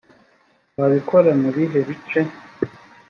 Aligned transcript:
wabikora 0.79 1.31
mu 1.41 1.49
bihe 1.55 1.79
bice 1.87 2.21